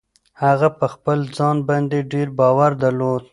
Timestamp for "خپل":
0.93-1.19